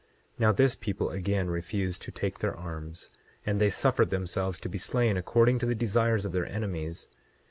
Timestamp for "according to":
5.15-5.67